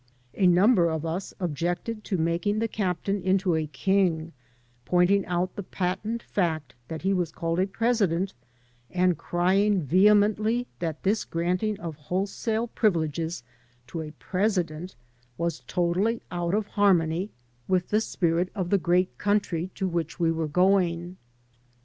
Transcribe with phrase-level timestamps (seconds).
[0.33, 4.31] A number of us objected to making the captain into a king,
[4.83, 8.33] pointing out the patent fact that he was called a president,
[8.89, 13.43] and crying vehemently that this granting of wholesale privil^es
[13.85, 14.95] to a president
[15.37, 17.29] was totally out of harmony
[17.67, 20.31] with the spirit of the great 96 TO AMERICA ON FOOT country to which we
[20.31, 21.17] were going.